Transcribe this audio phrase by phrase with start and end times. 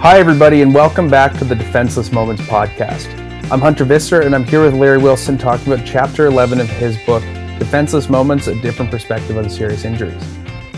[0.00, 3.06] Hi, everybody, and welcome back to the Defenseless Moments podcast.
[3.52, 6.96] I'm Hunter Visser, and I'm here with Larry Wilson talking about Chapter 11 of his
[7.04, 7.22] book,
[7.58, 10.24] Defenseless Moments A Different Perspective on Serious Injuries.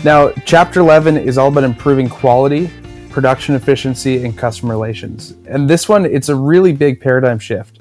[0.03, 2.69] Now, Chapter 11 is all about improving quality,
[3.11, 5.35] production efficiency, and customer relations.
[5.47, 7.79] And this one, it's a really big paradigm shift.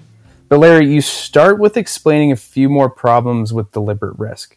[0.49, 4.57] But, Larry, you start with explaining a few more problems with deliberate risk.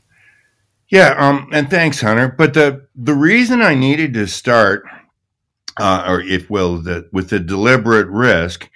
[0.90, 2.28] Yeah, um, and thanks, Hunter.
[2.28, 4.86] But the the reason I needed to start,
[5.78, 8.70] uh, or if will, the, with the deliberate risk,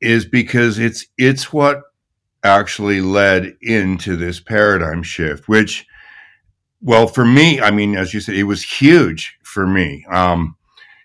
[0.00, 1.82] is because it's it's what
[2.42, 5.48] actually led into this paradigm shift.
[5.48, 5.86] Which,
[6.80, 10.04] well, for me, I mean, as you said, it was huge for me.
[10.10, 10.56] Um,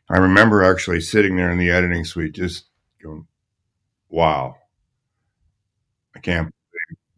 [0.10, 2.66] I remember actually sitting there in the editing suite, just
[3.02, 3.28] going,
[4.10, 4.56] "Wow,
[6.16, 6.54] I can't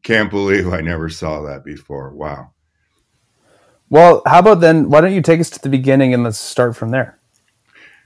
[0.03, 2.51] can't believe I never saw that before." Wow.
[3.89, 4.89] Well, how about then?
[4.89, 7.19] Why don't you take us to the beginning and let's start from there?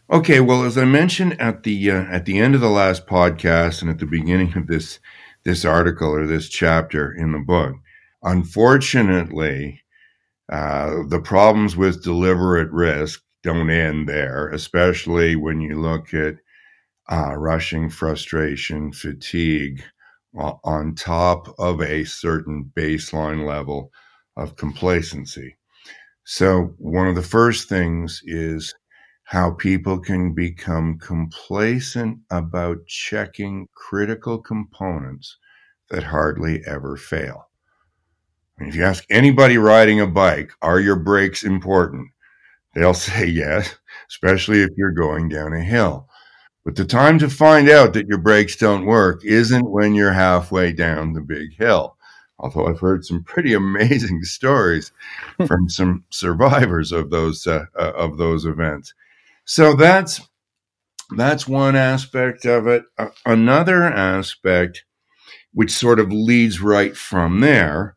[0.10, 0.40] Okay.
[0.40, 3.90] Well, as I mentioned at the uh, at the end of the last podcast and
[3.92, 5.00] at the beginning of this
[5.44, 7.76] this article or this chapter in the book,
[8.24, 9.82] unfortunately,
[10.52, 16.36] uh, the problems with deliberate risk don't end there, especially when you look at
[17.12, 19.84] uh, rushing frustration, fatigue,
[20.64, 23.92] on top of a certain baseline level
[24.38, 25.58] of complacency.
[26.26, 28.76] So, one of the first things is
[29.28, 35.38] how people can become complacent about checking critical components
[35.90, 37.50] that hardly ever fail.
[38.60, 42.10] if you ask anybody riding a bike, are your brakes important?
[42.74, 43.76] They'll say yes,
[44.08, 46.08] especially if you're going down a hill.
[46.64, 50.72] But the time to find out that your brakes don't work isn't when you're halfway
[50.72, 51.98] down the big hill
[52.40, 54.92] although I've heard some pretty amazing stories
[55.48, 58.94] from some survivors of those uh, uh, of those events.
[59.48, 60.22] So that's
[61.16, 62.84] that's one aspect of it.
[62.98, 64.86] Uh, another aspect,
[65.54, 67.96] which sort of leads right from there,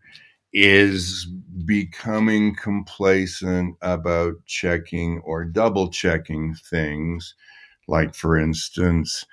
[0.53, 1.27] is
[1.67, 7.35] becoming complacent about checking or double checking things.
[7.89, 9.27] Like, for instance,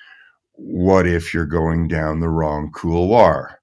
[0.54, 3.57] what if you're going down the wrong couloir?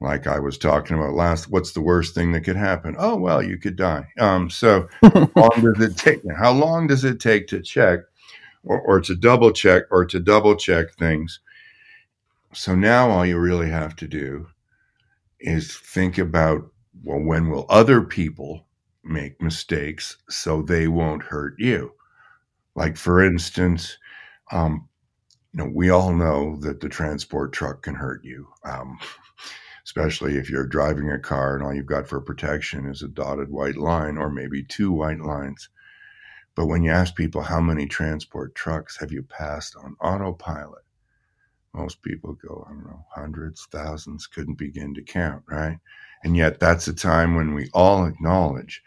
[0.00, 2.96] Like I was talking about last, what's the worst thing that could happen?
[2.98, 4.06] Oh, well, you could die.
[4.18, 6.20] Um, so how long does it take?
[6.36, 8.00] How long does it take to check
[8.64, 11.40] or, or to double check or to double check things?
[12.52, 14.46] So now all you really have to do
[15.40, 16.70] is think about,
[17.02, 18.66] well, when will other people
[19.02, 21.92] make mistakes so they won't hurt you?
[22.74, 23.98] Like, for instance,
[24.52, 24.88] um,
[25.52, 28.48] you know, we all know that the transport truck can hurt you.
[28.64, 28.98] Um,
[29.84, 33.50] especially if you're driving a car and all you've got for protection is a dotted
[33.50, 35.68] white line or maybe two white lines.
[36.54, 40.84] But when you ask people how many transport trucks have you passed on autopilot,
[41.74, 45.78] most people go, I don't know, hundreds, thousands, couldn't begin to count, right?
[46.22, 48.82] And yet that's a time when we all acknowledge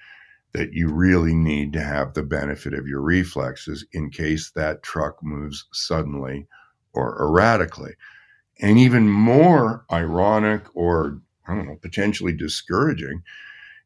[0.53, 5.21] that you really need to have the benefit of your reflexes in case that truck
[5.21, 6.47] moves suddenly
[6.93, 7.93] or erratically.
[8.59, 13.23] And even more ironic or, I don't know, potentially discouraging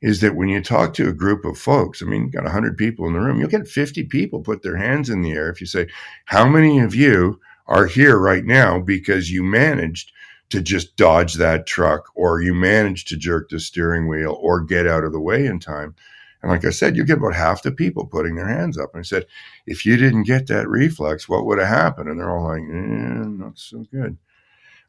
[0.01, 2.77] is that when you talk to a group of folks, I mean, you got 100
[2.77, 5.61] people in the room, you'll get 50 people put their hands in the air if
[5.61, 5.87] you say,
[6.25, 10.11] How many of you are here right now because you managed
[10.49, 14.87] to just dodge that truck or you managed to jerk the steering wheel or get
[14.87, 15.95] out of the way in time?
[16.41, 18.89] And like I said, you get about half the people putting their hands up.
[18.95, 19.27] And I said,
[19.67, 22.09] if you didn't get that reflex, what would have happened?
[22.09, 24.17] And they're all like, eh, not so good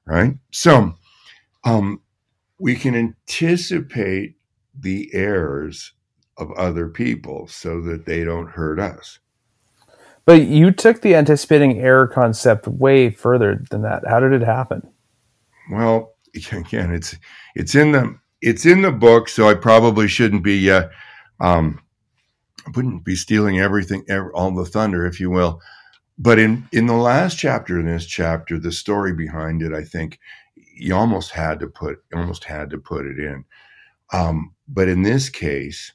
[0.06, 0.34] right?
[0.50, 0.94] So
[1.64, 2.00] um,
[2.58, 4.36] we can anticipate
[4.78, 5.92] the errors
[6.36, 9.18] of other people so that they don't hurt us.
[10.24, 14.02] But you took the anticipating error concept way further than that.
[14.08, 14.88] How did it happen?
[15.70, 17.16] Well, again, it's
[17.54, 20.88] it's in the it's in the book, so I probably shouldn't be uh,
[21.40, 21.80] um,
[22.66, 24.04] I wouldn't be stealing everything,
[24.34, 25.60] all the thunder, if you will
[26.18, 30.18] but in in the last chapter in this chapter the story behind it i think
[30.74, 33.44] you almost had to put almost had to put it in.
[34.12, 35.92] Um, but in this case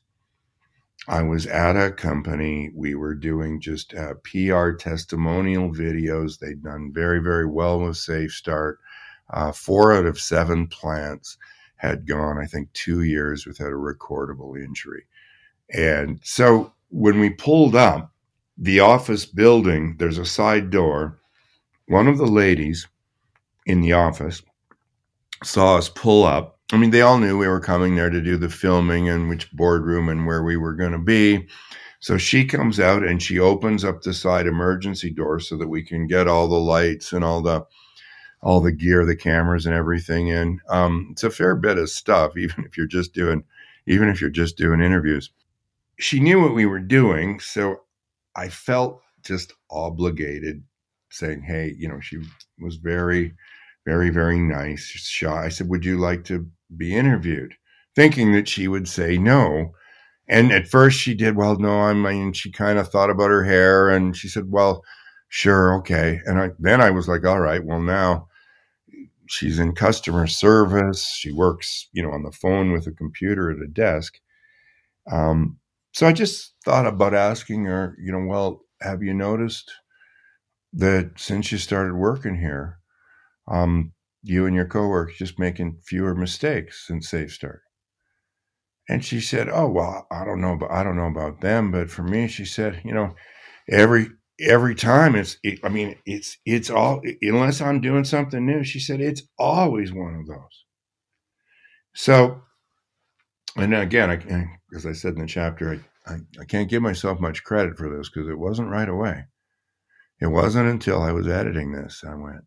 [1.08, 2.72] i was at a company.
[2.74, 6.40] We were doing just uh, pr testimonial videos.
[6.40, 8.80] They'd done very very well with safe start.
[9.30, 11.38] Uh, four out of seven plants
[11.76, 15.06] had gone i think two years without a recordable injury.
[15.74, 18.14] And so when we pulled up
[18.58, 21.20] the office building, there's a side door.
[21.88, 22.88] One of the ladies
[23.66, 24.42] in the office
[25.44, 26.60] saw us pull up.
[26.74, 29.52] I mean, they all knew we were coming there to do the filming and which
[29.52, 31.48] boardroom and where we were going to be.
[32.00, 35.84] So she comes out and she opens up the side emergency door so that we
[35.84, 37.66] can get all the lights and all the
[38.42, 40.60] all the gear, the cameras, and everything in.
[40.70, 43.44] Um, it's a fair bit of stuff, even if you're just doing,
[43.88, 45.32] even if you're just doing interviews.
[46.00, 47.82] She knew what we were doing, so
[48.38, 50.64] I felt just obligated,
[51.12, 52.20] saying, "Hey, you know," she
[52.62, 53.36] was very,
[53.86, 55.46] very, very nice, shy.
[55.46, 56.48] I said, "Would you like to
[56.78, 57.56] be interviewed?"
[57.96, 59.74] Thinking that she would say no.
[60.28, 63.44] And at first she did, well, no, I mean, she kind of thought about her
[63.44, 64.84] hair and she said, well,
[65.30, 66.22] sure, okay.
[66.26, 68.28] And I, then I was like, all right, well, now
[69.28, 71.06] she's in customer service.
[71.08, 74.20] She works, you know, on the phone with a computer at a desk.
[75.12, 75.58] Um,
[75.98, 79.72] so I just thought about asking her, you know, well, have you noticed
[80.74, 82.80] that since you started working here,
[83.48, 87.62] um, you and your coworkers just making fewer mistakes since Safe Start?
[88.90, 91.90] And she said, "Oh well, I don't know, but I don't know about them, but
[91.90, 93.16] for me, she said, you know,
[93.70, 94.10] every
[94.42, 98.80] every time it's, it, I mean, it's it's all unless I'm doing something new." She
[98.82, 100.66] said, "It's always one of those."
[101.94, 102.44] So,
[103.58, 107.20] and again, I, as I said in the chapter, I, I, I can't give myself
[107.20, 109.26] much credit for this because it wasn't right away.
[110.22, 112.44] It wasn't until I was editing this I went,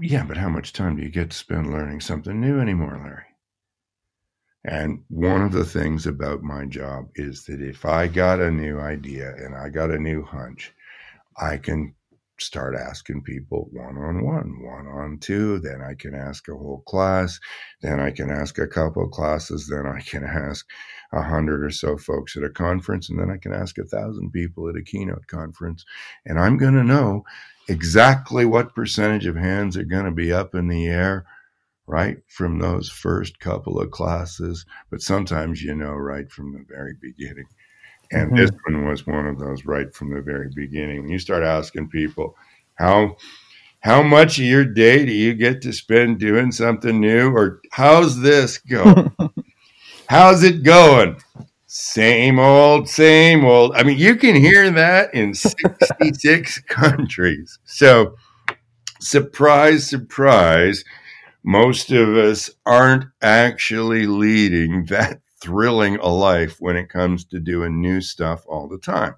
[0.00, 3.24] yeah, but how much time do you get to spend learning something new anymore, Larry?
[4.64, 8.80] And one of the things about my job is that if I got a new
[8.80, 10.72] idea and I got a new hunch,
[11.36, 11.94] I can
[12.44, 15.58] start asking people one on one, one on two.
[15.58, 17.38] Then I can ask a whole class.
[17.80, 19.68] Then I can ask a couple classes.
[19.68, 20.66] Then I can ask
[21.12, 23.10] a hundred or so folks at a conference.
[23.10, 25.84] And then I can ask a thousand people at a keynote conference.
[26.26, 27.24] And I'm going to know
[27.68, 31.24] exactly what percentage of hands are going to be up in the air
[31.86, 36.94] right from those first couple of classes, but sometimes you know right from the very
[37.00, 37.46] beginning.
[38.12, 38.36] And mm-hmm.
[38.36, 41.02] this one was one of those right from the very beginning.
[41.02, 42.36] When you start asking people,
[42.74, 43.16] how
[43.80, 48.20] how much of your day do you get to spend doing something new, or how's
[48.20, 49.10] this go?
[50.08, 51.16] how's it going?
[51.66, 53.74] Same old, same old.
[53.74, 57.58] I mean, you can hear that in 66 countries.
[57.64, 58.16] So,
[59.00, 60.84] surprise, surprise
[61.44, 67.80] most of us aren't actually leading that thrilling a life when it comes to doing
[67.80, 69.14] new stuff all the time.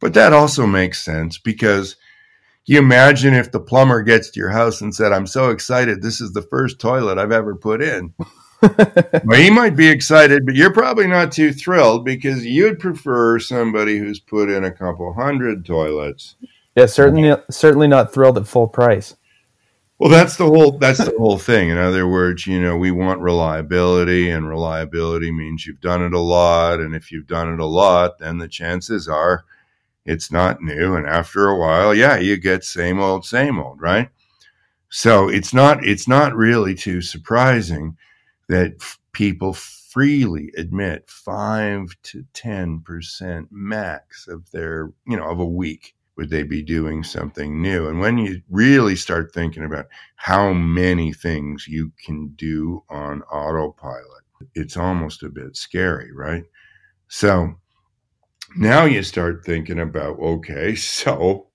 [0.00, 1.96] But that also makes sense because
[2.66, 6.20] you imagine if the plumber gets to your house and said, I'm so excited, this
[6.20, 8.12] is the first toilet I've ever put in.
[8.62, 13.98] well, he might be excited, but you're probably not too thrilled because you'd prefer somebody
[13.98, 16.34] who's put in a couple hundred toilets.
[16.74, 19.14] Yeah, certainly, certainly not thrilled at full price.
[19.98, 21.70] Well, that's the whole that's the whole thing.
[21.70, 26.20] In other words, you know, we want reliability, and reliability means you've done it a
[26.20, 26.80] lot.
[26.80, 29.44] And if you've done it a lot, then the chances are
[30.06, 30.96] it's not new.
[30.96, 34.10] And after a while, yeah, you get same old, same old, right?
[34.90, 37.98] So it's not it's not really too surprising
[38.48, 45.40] that f- people freely admit five to ten percent max of their you know of
[45.40, 47.88] a week would they be doing something new?
[47.88, 49.86] And when you really start thinking about
[50.16, 54.24] how many things you can do on autopilot,
[54.54, 56.44] it's almost a bit scary, right?
[57.08, 57.54] So
[58.56, 61.48] now you start thinking about okay, so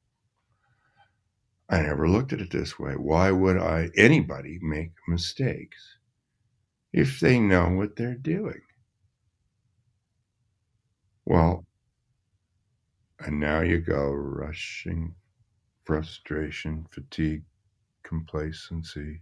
[1.70, 2.94] I never looked at it this way.
[2.94, 5.98] Why would I anybody make mistakes
[6.94, 8.62] if they know what they're doing?
[11.26, 11.66] Well,
[13.26, 15.14] and now you go rushing,
[15.84, 17.44] frustration, fatigue,
[18.04, 19.22] complacency,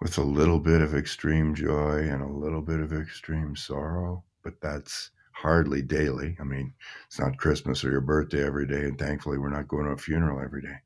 [0.00, 4.60] with a little bit of extreme joy and a little bit of extreme sorrow, but
[4.60, 6.36] that's hardly daily.
[6.40, 6.72] I mean,
[7.06, 9.96] it's not Christmas or your birthday every day, and thankfully we're not going to a
[9.96, 10.76] funeral every day.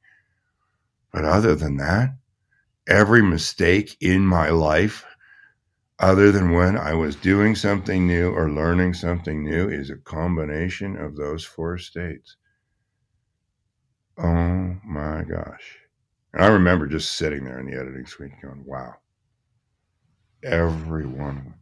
[1.13, 2.17] But other than that,
[2.89, 5.05] every mistake in my life
[5.99, 10.97] other than when I was doing something new or learning something new is a combination
[10.97, 12.37] of those four states.
[14.19, 15.79] Oh my gosh.
[16.33, 18.95] And I remember just sitting there in the editing suite going, wow.
[20.43, 21.55] Every one.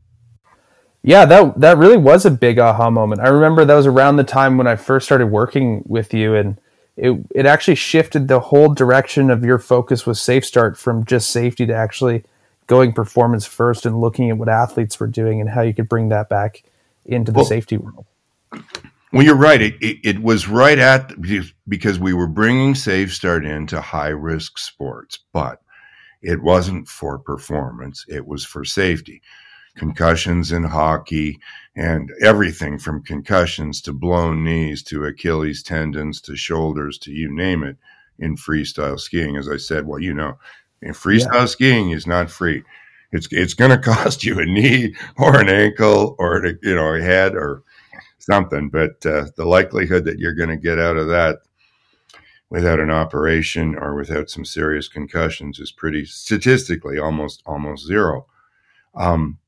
[1.02, 3.20] Yeah, that that really was a big aha moment.
[3.20, 6.58] I remember that was around the time when I first started working with you and
[6.96, 11.30] it it actually shifted the whole direction of your focus with Safe Start from just
[11.30, 12.24] safety to actually
[12.66, 16.08] going performance first and looking at what athletes were doing and how you could bring
[16.08, 16.62] that back
[17.04, 18.06] into the well, safety world.
[19.12, 19.60] Well, you're right.
[19.60, 21.12] It, it, it, was right at
[21.68, 25.60] because we were bringing Safe Start into high risk sports, but
[26.22, 28.06] it wasn't for performance.
[28.08, 29.20] It was for safety.
[29.76, 31.40] concussions in hockey
[31.74, 37.62] and everything from concussions to blown knees to Achilles tendons to shoulders to you name
[37.62, 37.76] it
[38.18, 39.36] in freestyle skiing.
[39.36, 40.38] As I said, well, you know,
[40.90, 41.44] freestyle yeah.
[41.46, 42.62] skiing is not free.
[43.12, 46.94] It's it's going to cost you a knee or an ankle or a, you know
[46.94, 47.62] a head or
[48.18, 48.68] something.
[48.68, 51.38] But uh, the likelihood that you're going to get out of that
[52.50, 58.26] without an operation or without some serious concussions is pretty statistically almost almost zero.
[58.94, 59.38] Um,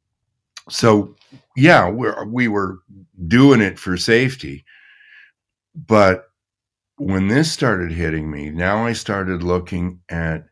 [0.71, 1.15] so
[1.57, 2.79] yeah, we we were
[3.27, 4.65] doing it for safety,
[5.75, 6.29] but
[6.97, 10.47] when this started hitting me, now I started looking at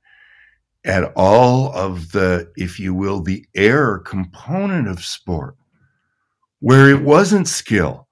[0.84, 5.56] at all of the, if you will, the error component of sport,
[6.60, 8.08] where it wasn't skill,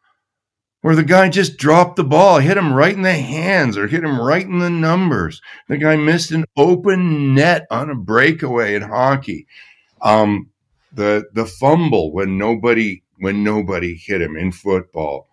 [0.82, 4.04] where the guy just dropped the ball, hit him right in the hands or hit
[4.04, 5.40] him right in the numbers.
[5.68, 9.46] The guy missed an open net on a breakaway in hockey.
[10.02, 10.50] Um,
[10.92, 15.30] the the fumble when nobody when nobody hit him in football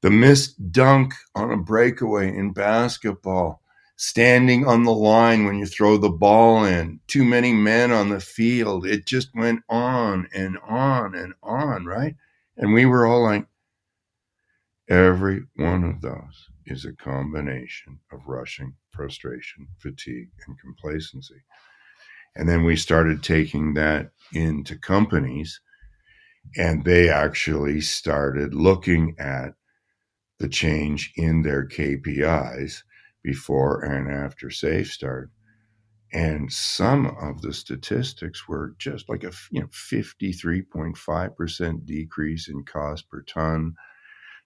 [0.00, 3.60] the missed dunk on a breakaway in basketball,
[4.00, 8.18] standing on the line when you throw the ball in, too many men on the
[8.18, 8.86] field.
[8.86, 12.16] It just went on and on and on, right?
[12.56, 13.46] And we were all like,
[14.88, 21.42] every one of those is a combination of rushing, frustration, fatigue, and complacency.
[22.34, 25.60] And then we started taking that into companies,
[26.56, 29.50] and they actually started looking at
[30.38, 32.82] the change in their KPIs
[33.22, 35.30] before and after safe start.
[36.12, 43.08] And some of the statistics were just like a you know 53.5% decrease in cost
[43.08, 43.76] per ton,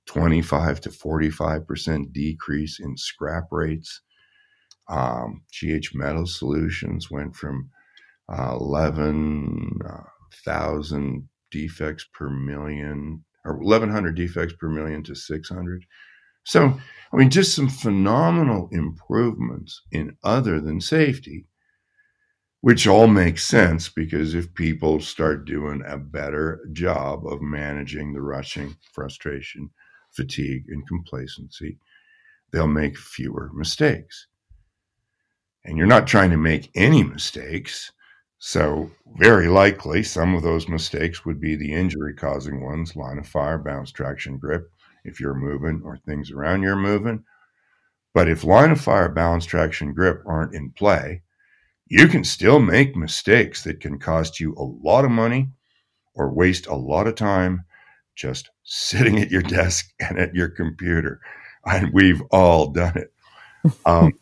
[0.06, 4.02] 25 to 45% decrease in scrap rates.
[4.88, 7.70] Um, GH Metal Solutions went from
[8.30, 10.02] uh, 11,000 uh,
[11.50, 15.84] defects per million or 1,100 defects per million to 600.
[16.44, 16.78] So,
[17.12, 21.46] I mean, just some phenomenal improvements in other than safety,
[22.60, 28.22] which all makes sense because if people start doing a better job of managing the
[28.22, 29.70] rushing, frustration,
[30.12, 31.78] fatigue, and complacency,
[32.50, 34.26] they'll make fewer mistakes.
[35.64, 37.90] And you're not trying to make any mistakes.
[38.38, 43.26] So, very likely, some of those mistakes would be the injury causing ones line of
[43.26, 44.70] fire, balance, traction, grip,
[45.04, 47.24] if you're moving or things around you're moving.
[48.14, 51.22] But if line of fire, balance, traction, grip aren't in play,
[51.86, 55.50] you can still make mistakes that can cost you a lot of money
[56.14, 57.64] or waste a lot of time
[58.14, 61.20] just sitting at your desk and at your computer.
[61.66, 63.10] And we've all done it.
[63.86, 64.12] Um,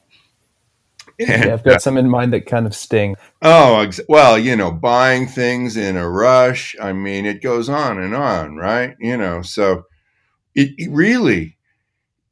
[1.18, 3.16] yeah, I've got some in mind that kind of sting.
[3.42, 6.76] Oh, well, you know, buying things in a rush.
[6.80, 8.94] I mean, it goes on and on, right?
[9.00, 9.84] You know, so
[10.54, 11.56] it, it really,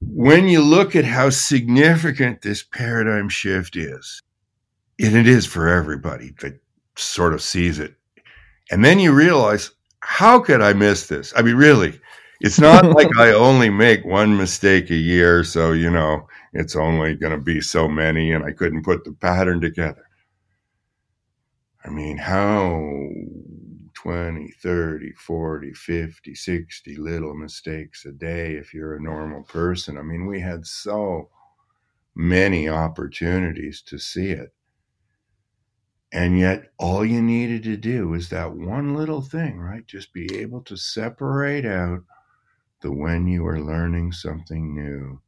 [0.00, 4.22] when you look at how significant this paradigm shift is,
[4.98, 6.60] and it is for everybody that
[6.96, 7.94] sort of sees it,
[8.70, 11.32] and then you realize, how could I miss this?
[11.36, 11.98] I mean, really,
[12.40, 17.14] it's not like I only make one mistake a year, so you know it's only
[17.14, 20.04] going to be so many, and I couldn't put the pattern together.
[21.84, 23.08] I mean, how
[24.02, 29.98] 20, 30, 40, 50, 60 little mistakes a day if you're a normal person.
[29.98, 31.28] I mean, we had so
[32.14, 34.54] many opportunities to see it.
[36.12, 39.86] And yet, all you needed to do was that one little thing, right?
[39.86, 42.00] Just be able to separate out
[42.80, 45.20] the when you are learning something new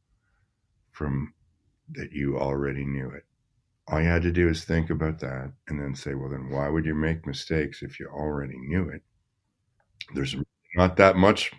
[0.91, 1.33] from
[1.91, 3.25] that you already knew it.
[3.93, 6.67] All you had to do is think about that and then say, well, then why
[6.67, 9.03] would you make mistakes if you already knew it?
[10.15, 10.35] There's
[10.75, 11.51] not that much.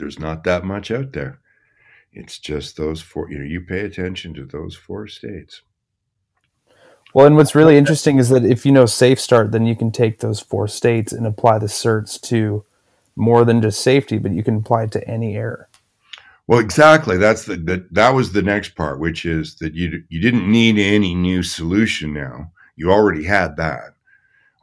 [0.00, 1.38] There's not that much out there.
[2.12, 3.30] It's just those four.
[3.30, 5.62] You know, you pay attention to those four states.
[7.14, 9.92] Well, and what's really interesting is that if you know safe start, then you can
[9.92, 12.64] take those four states and apply the certs to
[13.14, 15.68] more than just safety, but you can apply it to any error.
[16.46, 17.16] Well, exactly.
[17.16, 20.78] That's the, the that was the next part, which is that you you didn't need
[20.78, 22.52] any new solution now.
[22.76, 23.94] You already had that.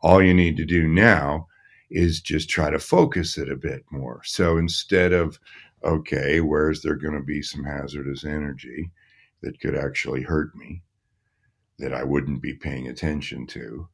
[0.03, 1.47] All you need to do now
[1.89, 4.21] is just try to focus it a bit more.
[4.23, 5.39] So instead of
[5.83, 8.91] okay, where's there going to be some hazardous energy
[9.41, 10.83] that could actually hurt me
[11.79, 13.88] that I wouldn't be paying attention to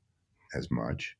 [0.53, 1.15] as much?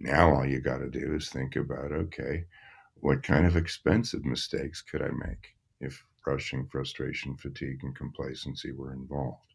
[0.00, 2.46] Now all you got to do is think about okay,
[2.94, 5.56] what kind of expensive mistakes could I make?
[5.80, 9.54] If rushing, frustration, fatigue, and complacency were involved.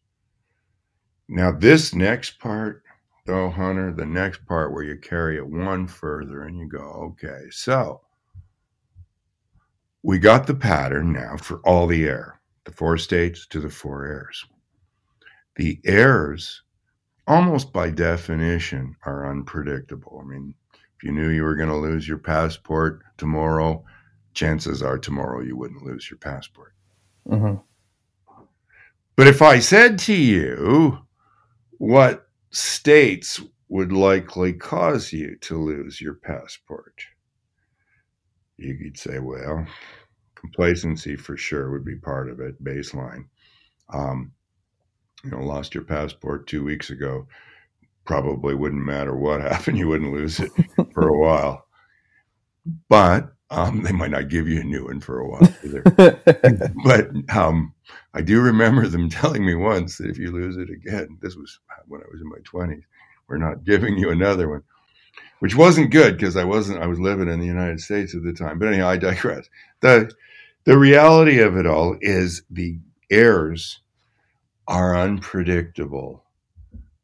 [1.27, 2.83] Now, this next part,
[3.25, 7.45] though, Hunter, the next part where you carry it one further and you go, okay,
[7.49, 8.01] so
[10.03, 14.05] we got the pattern now for all the air, the four states to the four
[14.05, 14.45] airs.
[15.55, 16.61] The airs,
[17.27, 20.21] almost by definition, are unpredictable.
[20.23, 23.83] I mean, if you knew you were going to lose your passport tomorrow,
[24.35, 26.73] chances are tomorrow you wouldn't lose your passport.
[27.27, 27.55] Mm-hmm.
[29.15, 30.99] But if I said to you
[31.77, 37.01] what states would likely cause you to lose your passport,
[38.57, 39.65] you could say, well,
[40.35, 43.25] complacency for sure would be part of it, baseline.
[43.89, 44.31] Um,
[45.23, 47.27] you know, lost your passport two weeks ago,
[48.05, 50.51] probably wouldn't matter what happened, you wouldn't lose it
[50.93, 51.65] for a while.
[52.89, 55.81] But um, they might not give you a new one for a while either.
[56.83, 57.73] but um,
[58.13, 61.59] I do remember them telling me once that if you lose it again, this was
[61.87, 62.83] when I was in my 20s,
[63.27, 64.63] we're not giving you another one,
[65.39, 68.33] which wasn't good because I wasn't, I was living in the United States at the
[68.33, 68.59] time.
[68.59, 69.47] But anyhow, I digress.
[69.79, 70.11] The,
[70.65, 72.77] the reality of it all is the
[73.09, 73.79] errors
[74.67, 76.25] are unpredictable,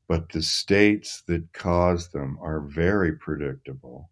[0.08, 4.10] but the states that cause them are very predictable.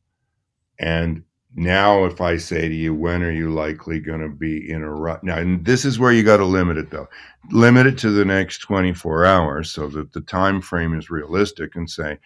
[0.79, 1.24] And
[1.56, 4.94] now if i say to you when are you likely going to be in a
[4.94, 5.24] rut?
[5.24, 7.08] Now and this is where you got to limit it though.
[7.51, 11.89] Limit it to the next 24 hours so that the time frame is realistic and
[11.89, 12.20] say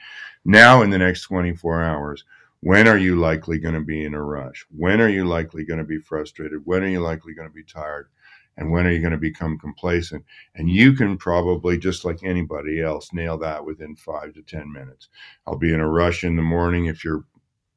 [0.43, 2.25] now in the next 24 hours
[2.63, 4.65] when are you likely going to be in a rush?
[4.69, 6.61] When are you likely going to be frustrated?
[6.63, 8.07] When are you likely going to be tired?
[8.55, 10.23] And when are you going to become complacent?
[10.55, 15.09] And you can probably just like anybody else nail that within five to ten minutes.
[15.45, 17.25] I'll be in a rush in the morning if you're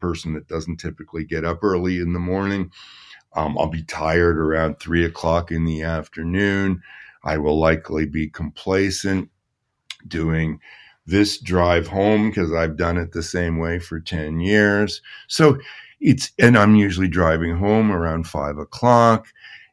[0.00, 2.70] person that doesn't typically get up early in the morning.
[3.34, 6.82] Um, I'll be tired around three o'clock in the afternoon.
[7.22, 9.30] I will likely be complacent
[10.06, 10.60] doing
[11.06, 15.02] this drive home because I've done it the same way for 10 years.
[15.28, 15.58] So
[16.00, 19.28] it's, and I'm usually driving home around five o'clock.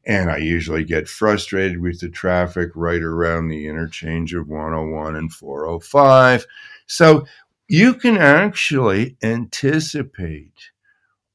[0.05, 5.31] And I usually get frustrated with the traffic right around the interchange of 101 and
[5.31, 6.45] 405.
[6.87, 7.25] So
[7.67, 10.71] you can actually anticipate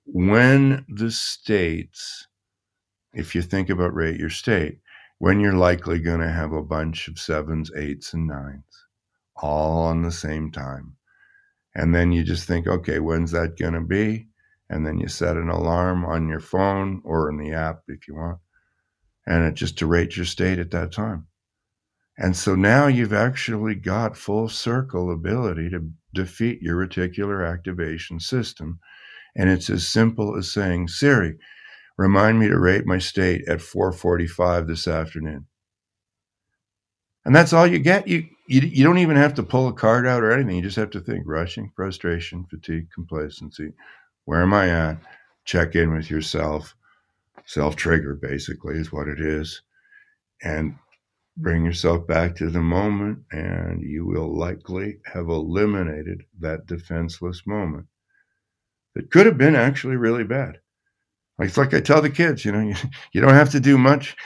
[0.04, 2.26] when the states,
[3.12, 4.80] if you think about rate your state,
[5.18, 8.86] when you're likely going to have a bunch of sevens, eights, and nines
[9.36, 10.96] all on the same time.
[11.74, 14.28] And then you just think, okay, when's that going to be?
[14.70, 18.16] And then you set an alarm on your phone or in the app if you
[18.16, 18.38] want,
[19.26, 21.26] and it just to rate your state at that time.
[22.18, 28.80] And so now you've actually got full circle ability to defeat your reticular activation system.
[29.36, 31.36] And it's as simple as saying, Siri,
[31.96, 35.46] remind me to rate my state at 445 this afternoon.
[37.24, 38.08] And that's all you get.
[38.08, 40.56] You, you, you don't even have to pull a card out or anything.
[40.56, 43.74] You just have to think rushing, frustration, fatigue, complacency.
[44.24, 44.98] Where am I at?
[45.44, 46.74] Check in with yourself.
[47.44, 49.62] Self trigger, basically, is what it is.
[50.42, 50.76] And
[51.38, 57.86] bring yourself back to the moment, and you will likely have eliminated that defenseless moment
[58.94, 60.58] that could have been actually really bad.
[61.38, 62.74] It's like I tell the kids, you know, you,
[63.12, 64.16] you don't have to do much.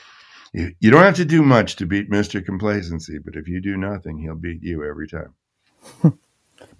[0.54, 2.44] you, you don't have to do much to beat Mr.
[2.44, 5.34] Complacency, but if you do nothing, he'll beat you every time.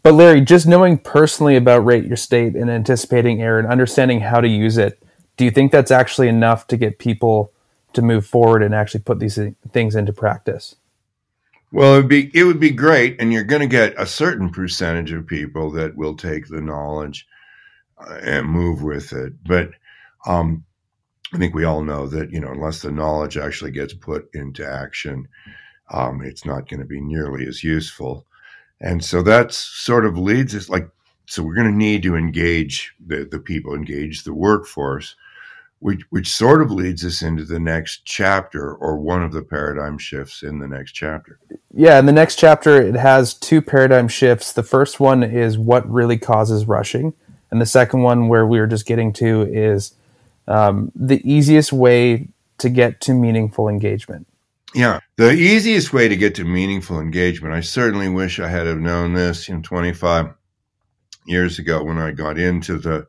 [0.03, 4.41] but Larry, just knowing personally about rate your state and anticipating error and understanding how
[4.41, 5.03] to use it,
[5.37, 7.53] do you think that's actually enough to get people
[7.95, 9.39] to move forward and actually put these
[9.71, 10.77] things into practice?
[11.73, 15.11] Well, it'd be it would be great, and you're going to get a certain percentage
[15.11, 17.27] of people that will take the knowledge
[17.99, 19.33] uh, and move with it.
[19.45, 19.71] But
[20.25, 20.65] um,
[21.33, 24.65] I think we all know that you know unless the knowledge actually gets put into
[24.65, 25.27] action,
[25.91, 28.25] um, it's not going to be nearly as useful.
[28.81, 30.89] And so that sort of leads us like
[31.27, 35.17] so we're going to need to engage the, the people, engage the workforce
[35.85, 39.99] which, which sort of leads us into the next chapter or one of the paradigm
[39.99, 41.39] shifts in the next chapter.
[41.75, 44.55] Yeah, in the next chapter, it has two paradigm shifts.
[44.55, 47.13] The first one is what really causes rushing,
[47.51, 49.93] and the second one, where we are just getting to, is
[50.49, 54.27] um, the easiest way to get to meaningful engagement.
[54.75, 57.53] Yeah, the easiest way to get to meaningful engagement.
[57.53, 60.33] I certainly wish I had have known this, know, 25
[61.27, 63.07] years ago when I got into the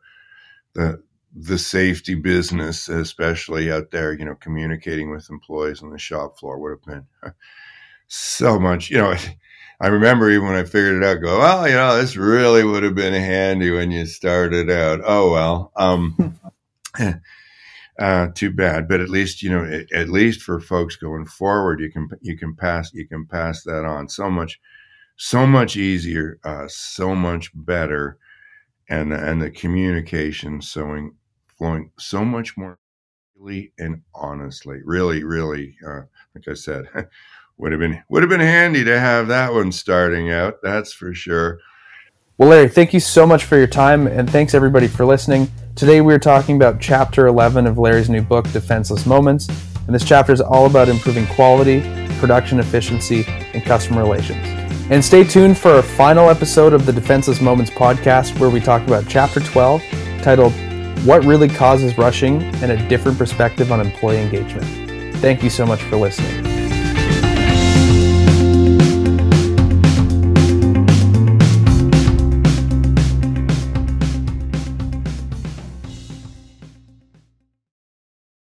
[0.74, 1.02] the
[1.36, 6.60] the safety business, especially out there, you know, communicating with employees on the shop floor
[6.60, 7.06] would have been
[8.08, 9.16] so much, you know.
[9.82, 12.84] I remember even when I figured it out, go, well, you know, this really would
[12.84, 15.02] have been handy when you started out.
[15.04, 16.40] Oh, well, um,
[18.00, 18.88] uh, too bad.
[18.88, 22.56] But at least, you know, at least for folks going forward, you can, you can
[22.56, 24.08] pass, you can pass that on.
[24.08, 24.62] So much,
[25.18, 28.18] so much easier, uh, so much better,
[28.88, 31.12] and and the communication so
[31.58, 32.78] flowing so much more
[33.38, 34.82] really and honestly.
[34.84, 36.02] Really, really, uh,
[36.34, 36.86] like I said,
[37.58, 40.56] would have been would have been handy to have that one starting out.
[40.64, 41.60] That's for sure.
[42.38, 45.50] Well, Larry, thank you so much for your time, and thanks everybody for listening.
[45.76, 49.48] Today we are talking about Chapter 11 of Larry's new book, Defenseless Moments,
[49.86, 51.80] and this chapter is all about improving quality,
[52.20, 54.46] production efficiency, and customer relations.
[54.90, 58.86] And stay tuned for our final episode of the Defenseless Moments podcast, where we talk
[58.86, 59.82] about Chapter 12,
[60.22, 60.54] titled
[61.04, 64.66] What Really Causes Rushing and a Different Perspective on Employee Engagement.
[65.18, 66.55] Thank you so much for listening.